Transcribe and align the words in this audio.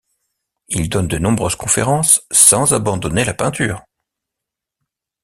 Il 0.69 0.89
donne 0.89 1.05
de 1.07 1.19
nombreuses 1.19 1.55
conférences, 1.55 2.23
sans 2.31 2.73
abandonner 2.73 3.23
la 3.23 3.35
peinture. 3.35 3.83